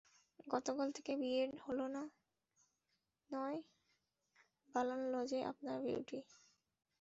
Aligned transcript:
গতকাল 0.47 0.87
থেকে 0.91 1.13
বিয়ের 1.15 1.49
হল 1.65 1.79
নয়, 3.31 3.59
বালান 4.75 5.01
লজে 5.13 5.39
আপনার 5.51 5.77
ডিউটি। 5.85 6.19